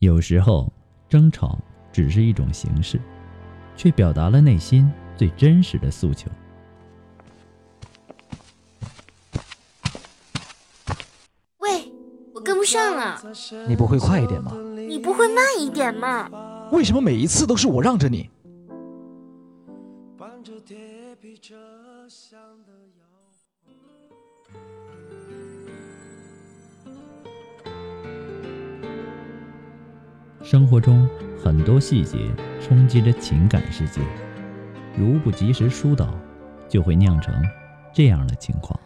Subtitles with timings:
[0.00, 0.70] 有时候
[1.08, 1.58] 争吵
[1.90, 3.00] 只是一种形式，
[3.74, 6.30] 却表达了内心最真实的诉求。
[11.60, 11.90] 喂，
[12.34, 13.20] 我跟不上了，
[13.66, 14.52] 你不会快一点吗？
[14.86, 16.28] 你不会慢一点吗？
[16.72, 18.28] 为什么每一次都是我让着你？
[30.48, 31.08] 生活中
[31.42, 32.30] 很多细节
[32.62, 34.00] 冲击着情感世界，
[34.96, 36.16] 如不及时疏导，
[36.68, 37.34] 就会酿成
[37.92, 38.78] 这样的情况。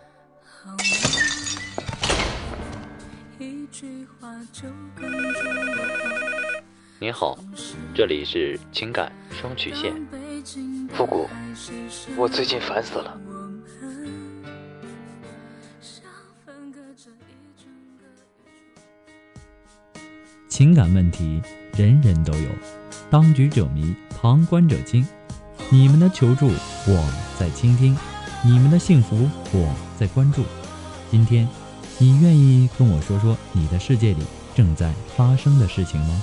[6.99, 7.39] 您好，
[7.95, 9.93] 这里是情感双曲线。
[10.89, 11.29] 复古，
[12.17, 13.21] 我最近烦死了。
[20.61, 21.41] 情感问题
[21.75, 22.51] 人人都有，
[23.09, 25.03] 当局者迷，旁观者清。
[25.71, 27.97] 你们的求助，我在倾听；
[28.45, 30.45] 你们的幸福，我在关注。
[31.11, 31.49] 今天，
[31.97, 34.23] 你愿意跟我说说你的世界里
[34.55, 36.23] 正在发生的事情吗？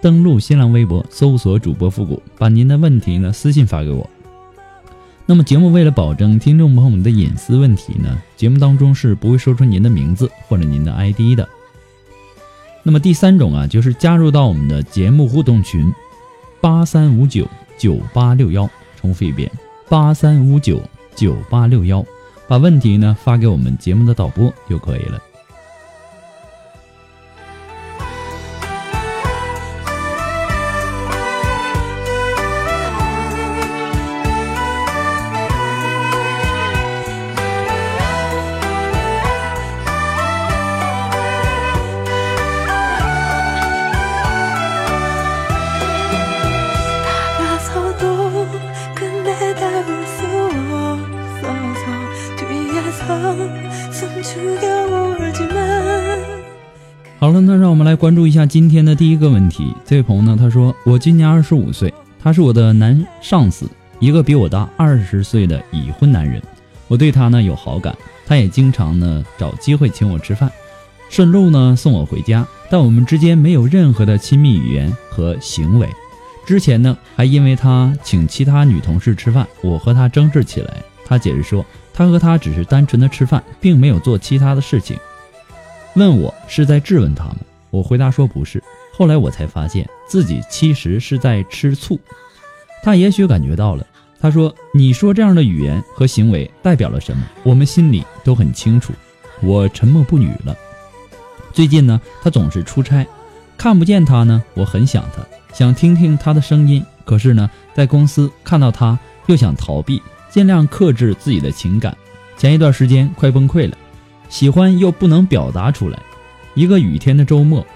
[0.00, 4.08] 登录新浪微博，搜索主播复古，把您的问题呢私信发给我。
[5.26, 11.48] 那么节目为了保证听众朋友们的隐私问题呢，节目当中是不会说出您的名字或者您的 ID 的。
[12.82, 15.92] 那么第三种啊，就是加入到我们的节目互动群
[16.60, 17.46] 八三五九
[17.78, 18.68] 九八六幺，
[18.98, 19.48] 重复一遍
[19.88, 20.80] 八三五九
[21.14, 22.04] 九八六幺，
[22.48, 25.29] 把问题呢发给我们节目的导播就可以了。
[58.50, 59.72] 今天的第一个问题。
[59.86, 66.42] 这位朋友呢，他说：“我今年二十五岁，他是我的男上司，一个比我大二十岁的已婚男人。
[66.88, 70.50] 我对他呢有好感，他也经常呢找机会请我吃饭，
[71.08, 72.44] 顺路呢送我回家。
[72.68, 75.88] 但我们之间没有任何的亲密语言和行为。
[76.44, 80.82] 之前呢还因为他请其他女同事吃饭，我和他争执起来。
[81.06, 81.64] 他解释说，
[81.94, 84.96] 他和他只是单纯的吃饭，并没有做其他的事情。”
[85.94, 87.36] 问我是在质问他吗？
[87.70, 88.62] 我回答说不是。
[88.92, 91.98] 后来我才发现自己其实是在吃醋。
[92.82, 93.86] 他也许感觉到了。
[94.20, 97.22] 他说：“你说这样的语言和行为代表了什么？
[97.42, 98.92] 我们心里都很清楚。”
[99.42, 100.54] 我沉默不语了。
[101.54, 103.06] 最近呢，他总是出差，
[103.56, 106.84] 看不见他呢，我很想他，想听听他的声音。
[107.06, 111.96] 可是呢，在公司看到他，又想逃避，尽量克制自己的情感。
[112.36, 113.76] 前一段时间快崩溃了，
[114.28, 115.98] 喜欢又不能表达出来。
[116.54, 117.66] 一个雨天的周末，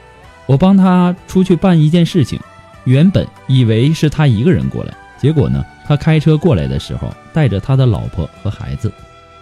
[0.47, 2.39] 我帮他出去办一件事情，
[2.85, 8.93] 原本以为是他一个人过来，结果呢，他开车过来的时候带着他的老婆和孩子。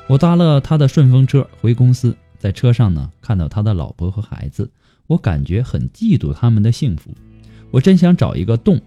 [0.09, 4.71] 我搭了他的顺风车回公司，在车上呢看到他的老婆和孩子，
[5.07, 7.11] 我感觉很嫉妒他们的幸福。
[7.71, 8.79] 我真想找一个洞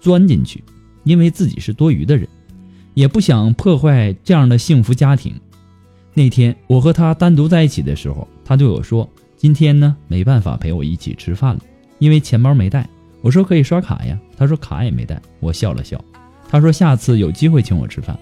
[0.00, 0.62] 钻进去，
[1.04, 2.28] 因为自己是多余的人，
[2.94, 5.34] 也不想破坏这样的幸福家庭。
[6.12, 9.08] 那天我和他单独在一起的时候，他对我说
[9.40, 11.60] ：“今天呢没办法陪我一起吃饭了，
[11.98, 12.86] 因为钱包没带。”
[13.24, 15.98] 我说：“可以刷卡呀。”他说：“卡也没带。”我笑了笑。
[16.50, 18.14] 他说：“下次有机会请我吃饭。”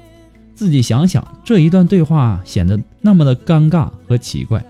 [0.54, 4.64] 自己想想，这一段对话显得那么的尴尬和奇怪。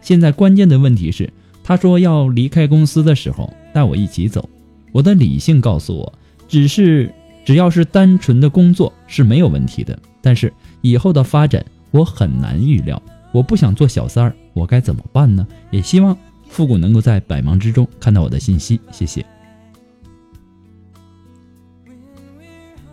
[0.00, 1.30] 现在关键的问题是，
[1.62, 4.48] 他说要离开公司的时候带我一起走。
[4.92, 6.10] 我的理性告诉我，
[6.48, 7.12] 只是
[7.44, 10.50] 只要是单纯的工作是没有问题的，但是
[10.80, 11.62] 以后的发展。
[11.92, 15.46] 我很难预料，我不想做小三儿，我该怎么办呢？
[15.70, 16.16] 也希望
[16.48, 19.24] 复古能够在百忙之中看到我的信息，谢谢。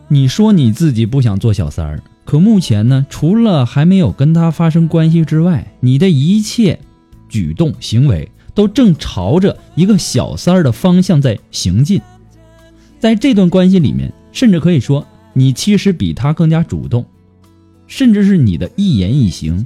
[0.07, 6.79] 你说你自己不想做小三儿，可目前呢，除了还没有跟他发生关系之外，你的一切
[7.27, 12.01] 举动行为都正朝着一个小三儿的方向在行进。
[12.99, 17.05] 在这段关系里面，甚至可以说，你其实比他更加主动。
[17.85, 19.65] 甚至是你的一言一行，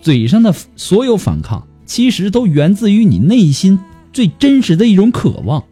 [0.00, 3.78] 嘴上的所有反抗，其实都源自于你内心
[4.12, 5.64] 最真实的一种渴望。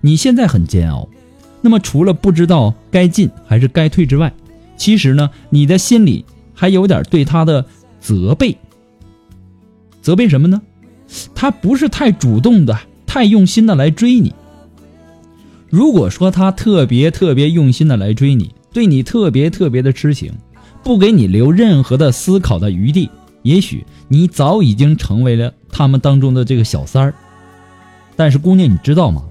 [0.00, 1.08] 你现在很煎熬，
[1.62, 4.32] 那么除了不知道该进还是该退之外，
[4.76, 7.64] 其实呢，你的心里还有点对他的
[8.00, 8.56] 责备。
[10.02, 10.60] 责备什么呢？
[11.34, 14.34] 他不是太主动的，太用心的来追你。
[15.70, 20.32] 如果说他特别特别用心的来追你，对你特别特别的痴情。
[20.84, 23.08] 不给你留任何的思考的余地，
[23.42, 27.14] 也许你早已经成为了他们当中的这个小三儿。
[28.14, 29.24] 但是姑娘，你知道吗？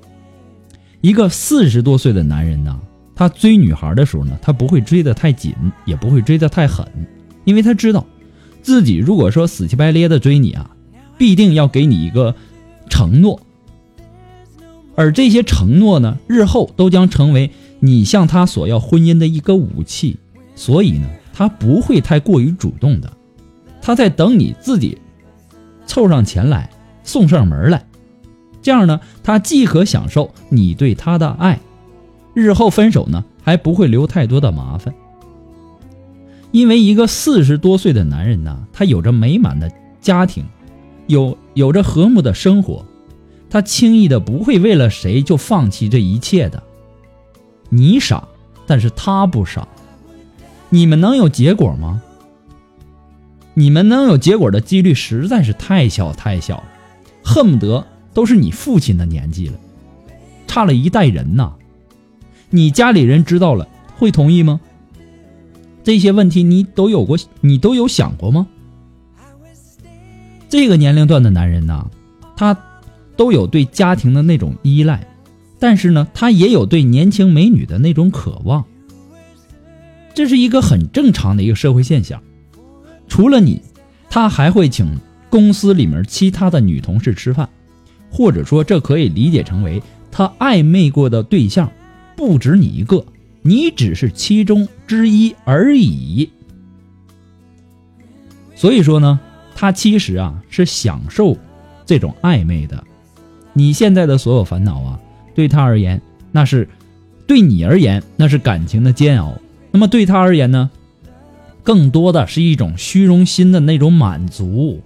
[1.02, 2.80] 一个四十多岁的男人呢，
[3.14, 5.54] 他追女孩的时候呢，他不会追得太紧，
[5.86, 6.88] 也不会追得太狠，
[7.46, 8.04] 因为他知道，
[8.64, 10.72] 自己如果说死乞白咧的追你啊，
[11.20, 12.36] 必定要给你一个
[12.90, 13.40] 承诺，
[14.96, 20.18] 而这些承诺呢，日后都将成为你向他索要婚姻的一个武器。
[20.56, 21.08] 所以呢。
[21.34, 23.12] 他不会太过于主动的，
[23.82, 24.98] 他在等你自己
[25.86, 26.70] 凑上前来
[27.04, 27.86] 送上门来，
[28.62, 31.60] 这样呢，他既可享受你对他的爱，
[32.34, 34.94] 日后分手呢还不会留太多的麻烦。
[36.52, 40.46] 因为一个四十多岁的男人呢，他有着美满的家庭，
[41.08, 42.86] 有有着和睦的生活，
[43.50, 46.62] 他轻易的不会为了谁就放弃这一切的。
[47.70, 48.28] 你傻，
[48.68, 49.68] 但是他不傻。
[50.74, 52.02] 你们能有结果吗？
[53.54, 56.64] 你们能有结果的几率实在是太小太小了，
[57.24, 59.54] 恨不得都是你父亲的年纪了，
[60.48, 61.54] 差了一代人呐！
[62.50, 63.68] 你家里人知道了
[63.98, 64.60] 会同意吗？
[65.84, 68.48] 这些问题你都有过，你都有想过吗？
[70.50, 71.86] 这个年龄段的男人呐，
[72.36, 72.58] 他
[73.16, 75.06] 都有对家庭的那种依赖，
[75.60, 78.66] 但是呢，他也有对年轻美女的那种渴望。
[80.14, 82.22] 这是一个很正常的一个社会现象，
[83.08, 83.62] 除了你，
[84.10, 84.88] 他还会请
[85.30, 87.50] 公司里面其他的女同事吃饭，
[88.12, 91.72] 或者说这可以理解成为他暧昧过的对象
[92.16, 93.04] 不止你一个，
[93.42, 96.30] 你只是其中之一而已。
[98.56, 99.20] 所以说呢，
[99.56, 101.36] 他其实啊是享受
[101.86, 102.84] 这种暧昧的。
[103.52, 105.00] 你现在的所有烦恼啊，
[105.34, 106.00] 对他而言
[106.32, 106.70] 那是，
[107.26, 109.36] 对你而言那是感情的煎熬。
[109.74, 110.70] 那么对他而言呢，
[111.64, 114.82] 更多的是一种虚荣心的那种满足。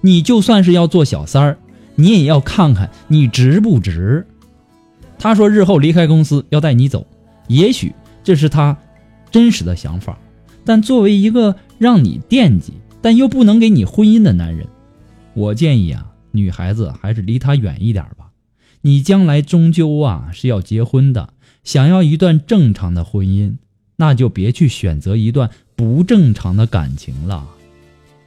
[0.00, 1.58] 你就算是要做小三儿，
[1.96, 4.26] 你也要看看你值不值。
[5.18, 7.06] 他说日后离开公司要带你走，
[7.46, 8.74] 也许这是他
[9.30, 10.18] 真实的想法。
[10.64, 14.66] 但作为一个让你惦记但又不能给你婚姻的男人，
[15.34, 18.30] 我建议啊，女孩子还是离他远一点吧。
[18.80, 23.56] 你将来终究啊是要结婚的，想要一段正常的婚姻。
[24.00, 27.46] 那就别去选择一段不正常的感情了，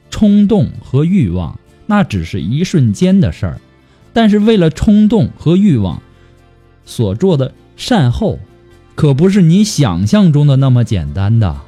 [0.08, 3.60] 冲动和欲望那只是一瞬间的事儿，
[4.12, 6.00] 但是为了冲动和欲望
[6.86, 8.38] 所做的善后，
[8.94, 11.60] 可不是你想象中的那么简单的。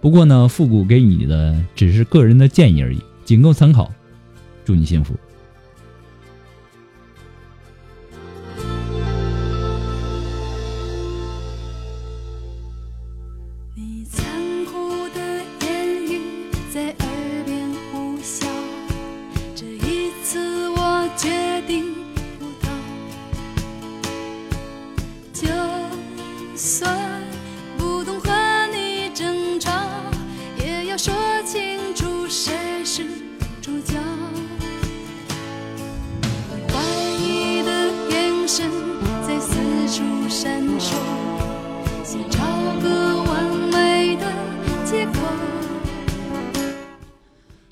[0.00, 3.92] 不过呢，复古给你的只是个人的建议而已，仅供参考。
[4.64, 5.16] 祝你幸福。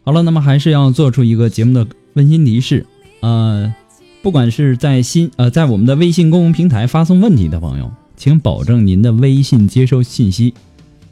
[0.04, 2.84] 好了，那么还是要做出一个节目的温馨提示，
[3.20, 3.72] 呃，
[4.20, 10.54] 不管是在新呃在我们的微信公共平台发送问题的朋友，请保证您的微信接收信息，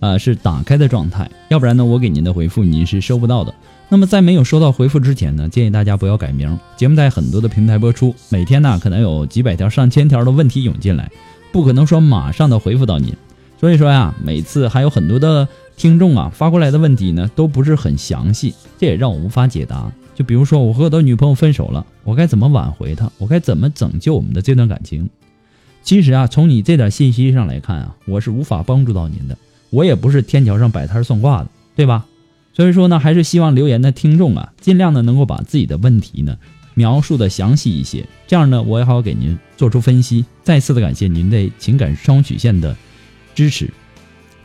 [0.01, 3.55] 啊是打开的状态，要不然呢，我给您的回复您是收不到的。
[3.89, 6.59] 那么在没有收到回复之前呢，建议大家不要改名。
[6.77, 11.09] 节目在很多的平台播出，每天呢可能有几百条、上千条的问题涌进来，
[11.53, 13.15] 不可能说马上的回复到您。
[13.61, 19.93] 所以说呀，每次还有很多的听众啊发过来的问题呢，都不是很详细，这也让我无法解答。
[20.15, 23.13] 就比如说，我和我的女朋友分手了，我该怎么挽回她？
[23.19, 25.11] 我该怎么拯救我们的这段感情？
[25.83, 29.37] 其实啊，从你这点信息上来看啊，我是无法帮助到您的。
[29.69, 32.07] 我也不是天桥上摆摊算卦的，对吧？
[32.55, 36.39] 所以说呢，还是希望留言的听众啊，尽量的能够把自己的问题呢
[36.75, 40.25] 描述的详细一些，这样呢，我也好给您做出分析。
[40.43, 42.75] 再次的感谢您对情感双曲线的
[43.35, 43.71] 支持。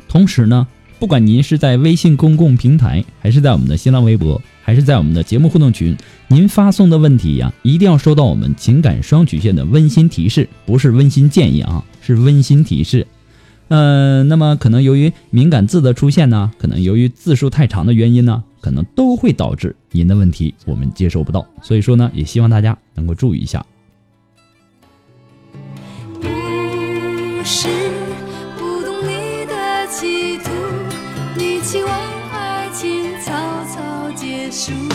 [0.07, 0.67] 同时呢，
[0.99, 5.95] 不管您是在微信公共平台，还是在我们的新浪微博，还是在我们的节目互动群，
[6.27, 13.05] 您发送的问题呀，一定要收到我们情感双曲线的温馨提示，不是温馨建议啊，是温馨提示。
[13.67, 21.45] 呃，那么可能由于敏感字的出现呢，可能由于字数太长的原因呢，可能都会导致您的问题我们接收不到。
[21.63, 23.65] 所以说呢，也希望大家能够注意一下。
[34.65, 34.94] 结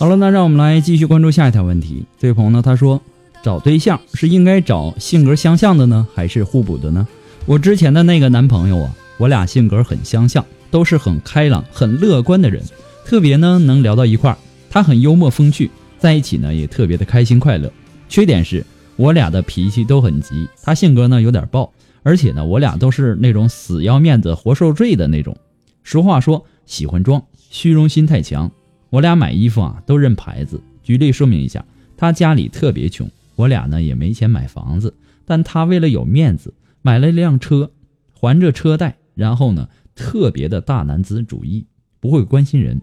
[0.00, 2.06] 好了，那让我们来继续关注下一条问题。
[2.18, 3.02] 这位朋友呢，他说
[3.42, 7.06] 找对象是应该找性格相像的呢，还是互补的呢？
[7.44, 12.64] 我之前的那个男朋友啊，我俩性格很相像，都是很开朗、很乐观的人，
[13.04, 14.38] 特别呢能聊到一块儿。
[14.70, 17.70] 他很幽默风趣，在一起呢也特别的开心快乐。
[18.08, 18.64] 缺点是
[18.96, 21.70] 我俩的脾气都很急，他性格呢有点暴，
[22.02, 25.36] 而且呢我俩都是那种死要面子活受罪的那种。
[25.84, 28.50] 俗话说喜欢装，虚荣心太强。
[28.90, 30.60] 我俩买衣服啊都认牌子。
[30.82, 31.64] 举例说明一下，
[31.96, 34.92] 他家里特别穷，我俩呢也没钱买房子，
[35.24, 37.70] 但他为了有面子，买了一辆车，
[38.12, 41.64] 还着车贷，然后呢特别的大男子主义，
[42.00, 42.80] 不会关心人。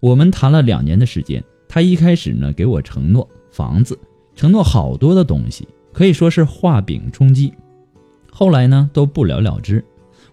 [0.00, 3.98] 我们谈了两年的时间，他一开始呢给我承诺房子，
[4.34, 7.52] 承诺好多的东西，可以说是画饼充饥。
[8.30, 9.84] 后来呢都不了了之，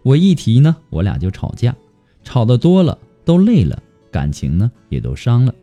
[0.02, 1.76] 我一提呢，我俩就吵架，
[2.24, 3.82] 吵得多了都累了，
[4.14, 5.54] 感情呢也都伤了。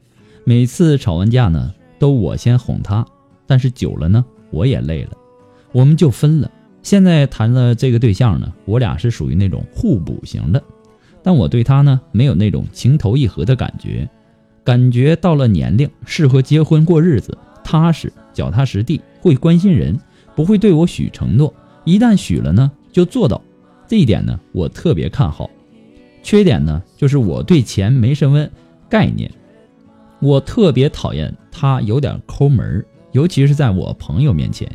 [0.45, 3.07] 每次吵完架呢，都我先哄他，
[3.47, 5.13] 但是久了呢，我也累了，
[5.73, 6.51] 我们就分了。
[6.83, 10.63] 现在谈的这个对象呢，我俩是属于那种互补型的，
[11.23, 14.09] 但我对他呢没有那种情投意合的感觉，
[14.65, 19.99] 感觉到了年龄适合结婚过日子，踏实、脚踏实地，会关心人，
[20.35, 21.55] 不会对我许承诺，
[21.85, 23.41] 一旦许了呢就做到，
[23.87, 25.49] 这一点呢我特别看好。
[26.23, 28.47] 缺点呢就是我对钱没什么
[28.89, 29.31] 概念，
[30.21, 34.71] 我特别讨厌他有点抠门，尤其是在我朋友面前。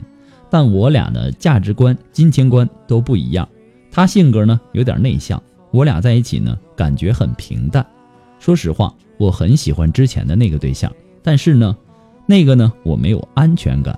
[0.50, 3.48] 但我俩的价值观、金钱观都不一样。
[3.92, 7.86] 他性格呢有点内向，我俩在一起呢感觉很平淡。
[8.40, 10.92] 说实话，我很喜欢之前的那个对象，
[11.24, 11.76] 但是呢，
[12.26, 13.98] 那个呢我没有安全感。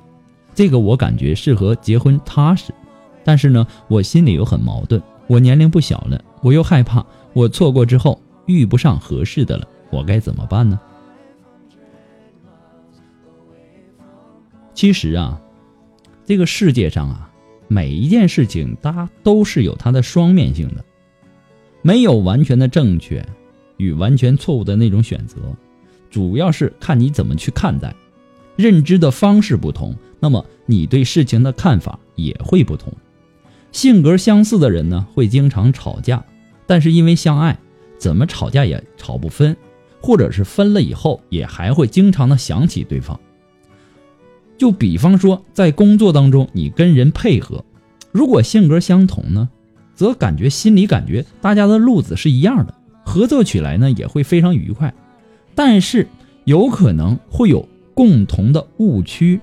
[0.55, 2.73] 这个我感觉适合结婚踏实，
[3.23, 4.99] 但是呢，我心里又很矛盾。
[5.27, 7.05] 我年龄不小了，我又害怕
[7.37, 10.79] 我错过之后遇不上合适的了，我该怎么办呢？
[14.73, 15.39] 其实啊，
[16.25, 17.31] 这个世界上啊，
[17.67, 20.83] 每一件事情它都是有它的双面性的，
[21.83, 23.23] 没有完全的正确
[23.77, 25.37] 与完全错误的那种选择，
[26.09, 27.95] 主要是看你怎么去看待，
[28.55, 32.91] 认知的方式不同，那么你对事情的看法也会不同。
[33.71, 36.25] 性格相似的人呢，会经常吵架，
[36.67, 37.57] 但是因为相爱，
[37.97, 39.57] 怎么吵架也吵不分，
[39.99, 43.19] 或者是分了以后也还会经常的想起对方。
[44.57, 47.63] 就比方说，在工作当中，你跟人配合，
[48.11, 49.49] 如果性格相同呢，
[49.95, 52.73] 则感觉心里感觉大家的路子是一样的，
[53.05, 54.93] 合作起来呢也会非常愉快。
[55.55, 56.07] 但是
[56.43, 59.39] 有可能会有共同的误区。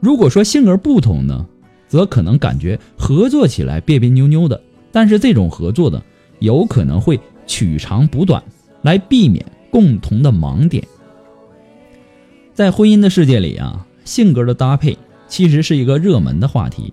[0.00, 1.46] 如果说性格不同呢，
[1.88, 4.60] 则可能感觉合作起来别别扭扭的。
[4.90, 6.02] 但是这种合作呢，
[6.38, 8.42] 有可能会取长补短，
[8.82, 10.82] 来避免共同的盲点。
[12.54, 14.96] 在婚姻的世界里啊，性格的搭配
[15.28, 16.92] 其实是一个热门的话题。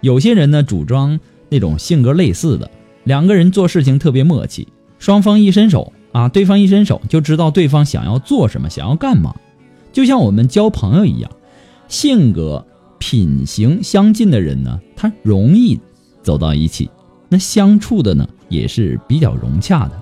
[0.00, 1.18] 有些人呢主张
[1.48, 2.70] 那种性格类似的，
[3.04, 4.68] 两个人做事情特别默契，
[4.98, 9.34] 双方一伸手啊，对方一伸手就知道对方想要做什么，想要干嘛。
[9.92, 11.30] 就像我们交朋友一样，
[11.88, 12.64] 性格、
[12.98, 15.78] 品行相近的人呢，他容易
[16.22, 16.88] 走到一起，
[17.30, 19.92] 那相处的呢也是比较融洽的。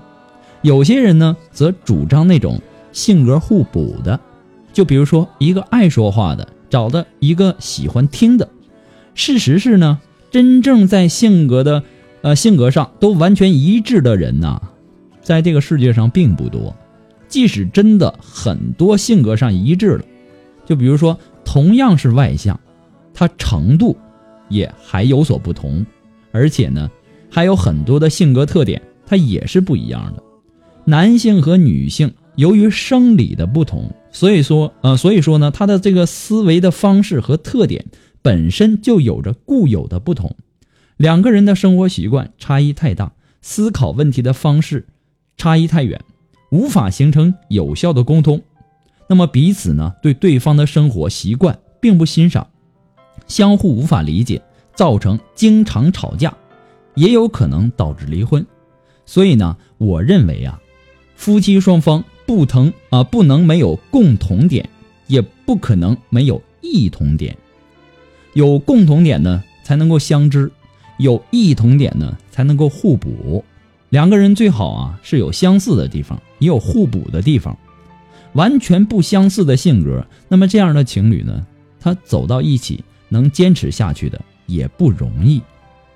[0.63, 2.59] 有些人呢则主张那种
[2.91, 4.19] 性格互补的。
[4.71, 8.47] 就比如说，一个爱说话的找的一个喜欢听的。
[9.15, 11.83] 事实是呢，真正在性格的，
[12.21, 14.61] 呃，性格上都完全一致的人呐，
[15.21, 16.73] 在这个世界上并不多。
[17.27, 20.05] 即使真的很多性格上一致了，
[20.65, 22.57] 就比如说同样是外向，
[23.13, 23.97] 他程度
[24.49, 25.85] 也还有所不同，
[26.31, 26.89] 而且呢，
[27.29, 30.23] 还有很多的性格特点，它也是不一样的。
[30.85, 33.91] 男性和女性由于生理的不同。
[34.11, 37.85] 所以说，呃，所以说呢，他的这个思维的方式和特点
[38.23, 40.35] 本身就有着固有的不同，
[40.97, 43.11] 两个人的生活习惯差异太大，
[43.43, 44.87] 思考问题的方式
[45.37, 46.01] 差异太远，
[46.49, 48.41] 无法形成有效的沟通。
[49.07, 52.47] 那么彼此呢，对对方的生活习惯并不欣赏，
[53.27, 54.41] 相互无法理解，
[54.73, 56.35] 造成经常吵架，
[56.95, 58.45] 也有可能导致离婚。
[59.05, 60.59] 所以呢，我认为啊，
[61.15, 62.03] 夫妻双方。
[62.25, 64.69] 不同啊，不能没有共同点，
[65.07, 67.35] 也不可能没有异同点。
[68.35, 70.47] 有共同点呢，才能够相知；
[70.99, 73.43] 有异同点呢，才能够互补。
[73.89, 77.57] 两个人最好啊是有相似的地方，也有互补的地方。
[78.33, 81.47] 完全不相似的性格，那么这样的情侣呢，
[81.79, 85.41] 他走到一起能坚持下去的也不容易。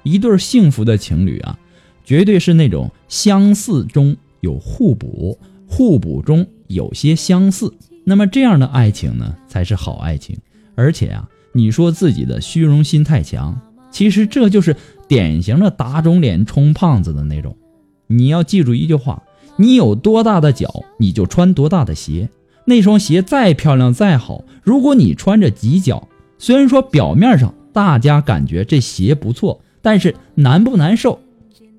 [0.03, 1.57] 一对幸福的情侣啊，
[2.05, 5.37] 绝对是那种相似中有互补。
[5.65, 10.37] 互补中有些相似，那么这样的爱情呢，才是好爱情。
[10.75, 14.75] 而且啊，你说自己的虚荣心太强，其实这就是
[15.07, 17.57] 典型的打肿脸充胖子的那种。
[18.05, 19.23] 你要记住一句话：
[19.55, 22.29] 你有多大的脚，你就穿多大的鞋。
[22.65, 31.19] 那双鞋再漂亮再好，如果你穿着挤脚，虽然说表面上大家感觉这鞋不错，但是难不难受，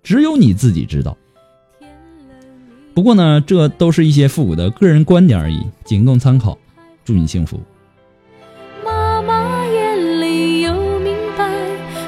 [0.03, 1.17] 只有你自己知道。
[2.93, 6.57] 不过呢，这都是一些复古的个人观点而已，仅供参考。
[7.03, 7.59] 祝你幸福。
[8.85, 11.51] 妈妈眼里有明白，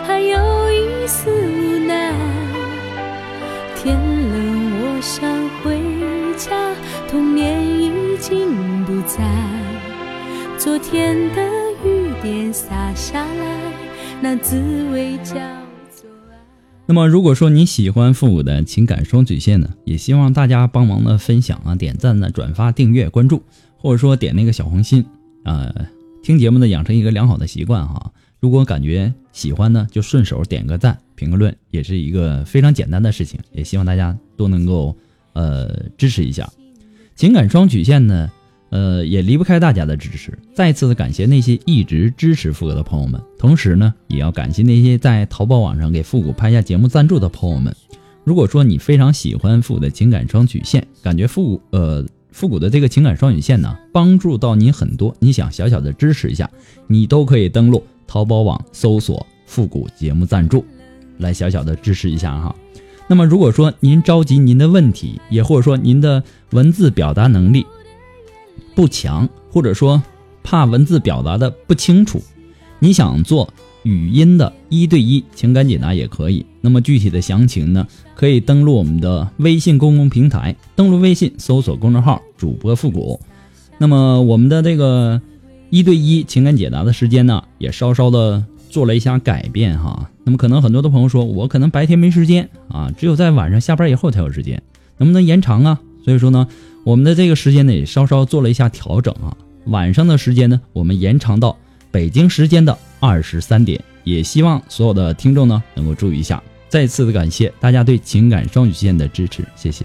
[0.06, 0.38] 还有
[0.70, 2.12] 一丝无奈。
[3.74, 5.28] 天冷，我想
[5.64, 5.80] 回
[6.36, 6.74] 家，
[7.10, 9.24] 童年已经不在。
[10.58, 11.42] 昨天的
[11.84, 13.72] 雨点洒下来，
[14.20, 14.56] 那滋
[14.92, 15.34] 味叫。
[16.88, 23.42] 那么，如果说你喜欢复古的情感双曲线呢，也希望大家帮忙的分享啊、点赞呢、转发、订阅、关注，
[23.76, 25.04] 或者说点那个小红心
[25.42, 25.74] 啊。
[26.22, 28.12] 听节目呢，养成一个良好的习惯哈。
[28.38, 33.40] 如果感觉喜欢呢，就顺手点个赞、评个论，也是一个非常简单的事情。
[33.52, 34.96] 也希望大家都能够
[35.32, 36.48] 呃支持一下
[37.16, 38.30] 情感双曲线呢。
[38.76, 40.38] 呃，也离不开大家的支持。
[40.52, 47.74] 再次的感谢那些一直支持复古的朋友们，同时呢，也要感谢那些在淘宝网上给复古拍下节目赞助的朋友们。
[48.22, 56.50] 如果说你非常喜欢复古的情感双曲线，感觉复古呃复古的这个情感双曲线呢，帮助到您很多，你想小小的支持一下，
[56.86, 60.62] 你都可以登录淘宝网搜索复古节目赞助，
[61.16, 62.54] 来小小的支持一下哈。
[63.08, 67.64] 那么如果说您着急您的问题，也或者说您的文字表达能力。
[68.76, 70.00] 不强，或者说
[70.44, 72.22] 怕文字表达的不清楚，
[72.78, 76.44] 你想做语音的一对一情感解答也可以。
[76.60, 83.18] 那么具体的详情呢，可以登录我们的微信公共平台，登录微信搜索公众号主播复古。
[83.78, 85.22] 那么我们的这个
[85.70, 90.10] 一对一情感解答的时间呢，也稍稍的做了一下改变哈。
[90.24, 94.62] 那么可能很多的朋友说，我可能白天没时间啊，只有在晚上下班以后才有时间，
[94.98, 95.80] 能不能延长啊？
[96.04, 96.46] 所以说呢。
[96.86, 101.58] 我们的这个时间呢也稍稍做了一下调整啊，晚上的时间呢我们延长到
[101.90, 106.40] 北京时间的二十三点，也希望所有的听众呢能够注意一下。
[106.68, 109.84] 再次的感谢大家对情感双曲线的支持，谢谢。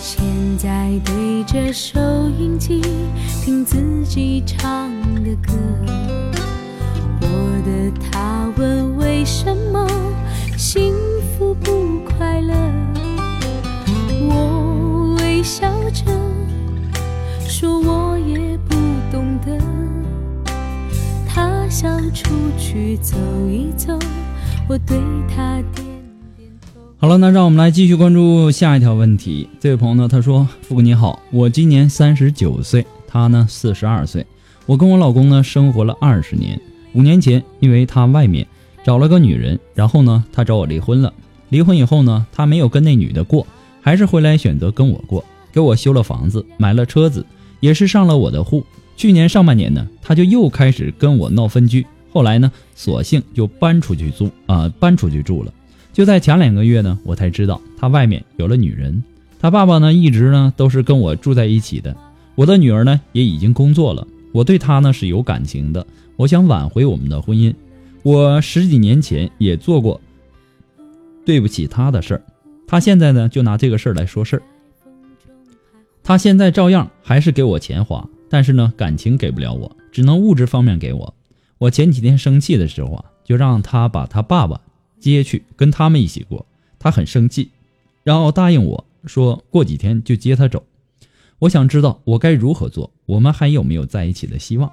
[0.00, 0.24] 现
[0.56, 2.00] 在对着收
[2.40, 2.80] 音机
[3.44, 4.90] 听自己唱
[5.22, 5.52] 的歌，
[7.64, 9.86] 的他问为什么？
[10.56, 10.92] 幸
[11.36, 12.54] 福不快乐，
[14.20, 16.04] 我微笑着
[17.48, 18.76] 说，我也不
[19.10, 19.58] 懂得。
[21.26, 23.16] 他想出去走
[23.48, 23.98] 一走，
[24.68, 24.96] 我对
[25.28, 25.84] 他点
[26.36, 26.80] 点头。
[26.98, 29.48] 好了，那让我们来继续关注下一条问题。
[29.58, 34.24] 这位朋友呢，他说：“富哥你好，我今年三十九岁，他呢四十二岁。
[34.66, 36.60] 我跟我老公呢生活了二十年。
[36.94, 38.46] 五年前，因为他外面
[38.84, 41.12] 找了个女人，然后呢他找我离婚了。
[41.50, 43.46] 离婚以后呢，他没有跟那女的过，
[43.80, 47.24] 还是回来选择跟我过，给我修了房子，买了车子，
[47.60, 48.64] 也是上了我的户。
[48.96, 55.52] 去年上半年呢，他就又开始跟我闹分居，后来呢，索性就搬出去住啊、搬出去住了。”
[55.92, 59.02] 就在前两个月呢，我才知道他外面有了女人。
[59.40, 61.96] 他爸爸呢，一直呢都是跟我住在一起的。
[62.34, 64.04] 我的女儿呢，也已经工作了。
[64.32, 67.54] 我对他呢是有感情的，我想挽回我们的婚姻。
[68.02, 70.00] 我十几年前也做过
[71.24, 72.22] 对不起他的事儿，
[72.66, 74.42] 他现在呢就拿这个事儿来说事儿。
[76.02, 81.14] 他现在照样还是给我钱花，但是呢感情给不了我，只能物质方面给我。
[81.58, 84.60] 我前几天生气的时候啊，就让他把他爸爸。
[85.00, 86.46] 接去跟他们一起过，
[86.78, 87.50] 他很生气，
[88.04, 90.64] 然后答应我说过几天就接他走。
[91.40, 94.72] 我想知道我该如何做，我们还有没有在一起的希望？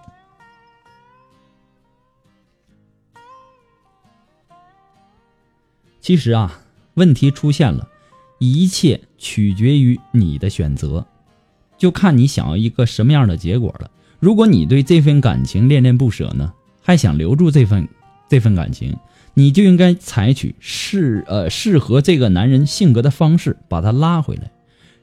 [6.01, 6.59] 其实啊，
[6.95, 7.87] 问题出现了，
[8.39, 11.05] 一切取决于你的选择，
[11.77, 13.89] 就看你想要一个什么样的结果了。
[14.19, 17.87] 如果你对这份感情恋恋不舍呢，还想留住这份
[18.27, 18.97] 这份感情。
[19.33, 24.51] 你就应该采取适呃适合这个男人性格的方式把他拉回来。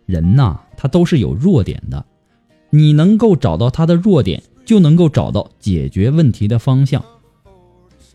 [0.05, 2.05] 人呐，他都是有弱点的，
[2.69, 7.03] 你能够找到他的弱点，就能够找到解决问题的方向。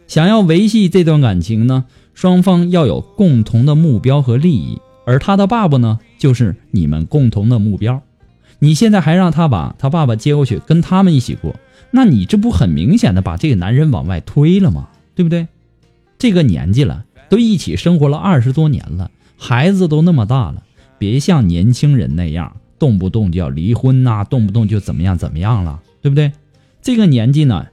[0.05, 8.01] 想要维系这段感情呢，双方要有共同的目标和利益，而他的爸爸呢，就是你们共同的目标。
[8.59, 11.55] 你现在还让他把他爸爸接过去跟他们一起过，
[11.91, 14.87] 那你这不很明显的把这个男人往外推了吗？
[15.15, 15.47] 对不对？
[16.17, 20.63] 这个年纪了，都一起生活了二十多年了，孩子都那么大了，
[20.97, 26.31] 别像年轻人那样，动不动就要离婚呐，动不动就怎么样怎么样了，对不对？
[26.81, 27.67] 这个年纪呢，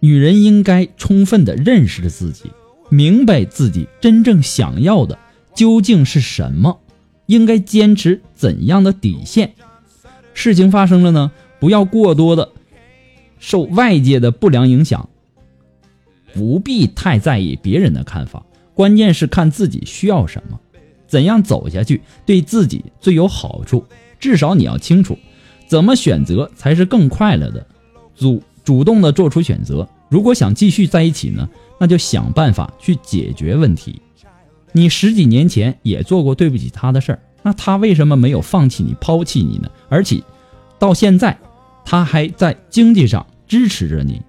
[0.00, 2.50] 女人应该充分的认识自己，
[2.88, 5.18] 明白自己真正想要的
[5.54, 6.80] 究竟是什么，
[7.26, 9.54] 应该坚持怎样的底线。
[10.34, 12.52] 事情发生了呢，不要过多的
[13.38, 15.08] 受外界的不良影响。
[16.34, 18.44] 不必太在意别人的看法，
[18.74, 20.60] 关键是看自己需要什么，
[21.06, 23.86] 怎样走下去对自己最有好处。
[24.20, 25.18] 至少你要清楚，
[25.66, 27.66] 怎么选择才是更快乐的，
[28.14, 29.88] 主主动的做出选择。
[30.10, 34.00] 如果想继续在一起呢，那就想办法去解决问题。
[34.72, 39.68] 你十几年前也做过对不起他的事儿，那他为什么没有放弃你、抛弃你呢？
[39.88, 40.22] 而且
[40.78, 41.38] 到现在，
[41.84, 44.22] 他还在经济上支持着你。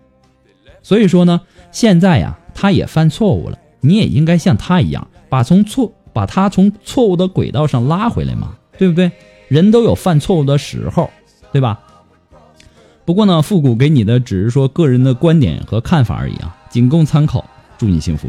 [0.81, 1.41] 所以说呢。
[1.69, 9.11] 现在呀，他也犯错误了，你也应该像他一样，把从错把他从错误的轨道上拉回来嘛，对不对？
[9.49, 11.11] 人都有犯错误的时候，
[11.51, 11.79] 对吧？
[13.07, 17.49] 不过呢，复古给你的只是说个人的观点和看法而已啊，仅供参考。
[17.77, 18.27] 祝你幸福。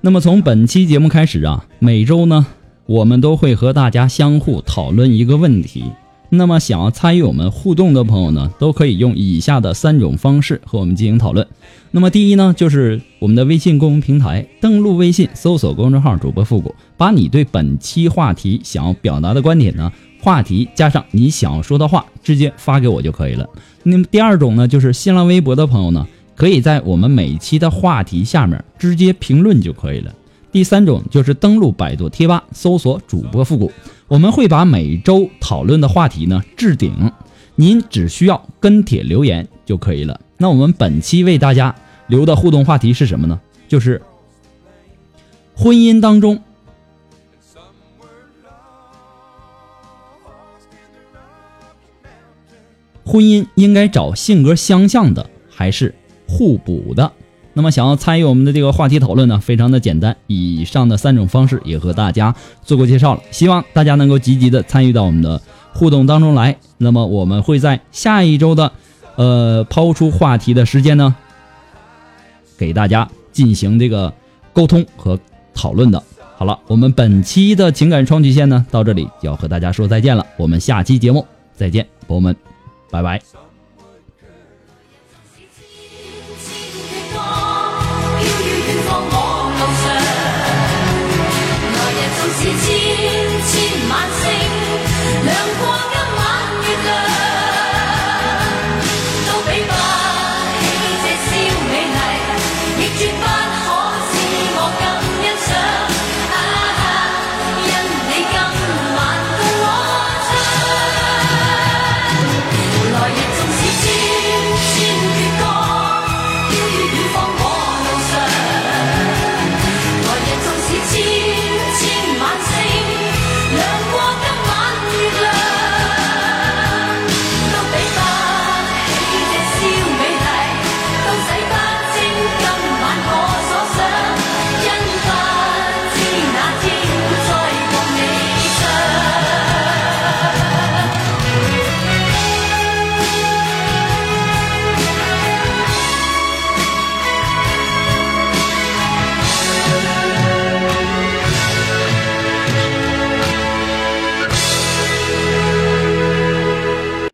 [0.00, 2.44] 那么从本期节目开始啊，每周呢，
[2.86, 5.84] 我们都会和大家相互讨论一个问题。
[6.30, 11.46] 那么想要参与我们互动的朋友呢，都可以用以下的三种方式和我们进行讨论。
[11.90, 23.48] 那么第一呢，就是我们的微信公众平台，登录微信搜索公众号“主播复古”，把你对本期话题想要表达的观点呢，话题加上你想要说的话，直接发给我就可以了。
[23.82, 26.06] 那么第二种呢，就是新浪微博的朋友呢。
[26.36, 30.10] 可以在我们每期的话题下面直接评论就可以了。
[30.50, 33.70] 第三种就是登录百度贴吧，搜索主播复古，
[34.10, 37.12] 我们会把每周讨论的话题呢置顶，
[37.54, 40.20] 您只需要跟帖留言就可以了。
[40.36, 41.76] 那我们本期为大家
[42.08, 43.40] 留的互动话题是什么呢？
[43.68, 44.02] 就是
[45.54, 46.42] 婚姻当中，
[53.04, 55.94] 婚姻应该找性格相像的还是？
[56.26, 57.12] 互补的，
[57.52, 60.16] 那么想要参与我们的这个话题讨论呢，非常的简单。
[60.26, 65.40] 以上的三种方式也和大家做过介绍了，希望大家能够积极的参与到我们的
[65.72, 66.56] 互动当中来。
[66.78, 68.72] 那么我们会在下一周的，
[69.16, 71.14] 呃，抛出话题的时间呢，
[72.56, 74.12] 给大家进行这个
[74.52, 75.18] 沟通和
[75.52, 76.02] 讨论的。
[76.36, 80.24] 好了，我们本期的情感双曲线呢，到这里就要和大家说再见了。
[80.38, 82.34] 我们下期节目再见，朋友们，
[82.90, 83.49] 拜拜。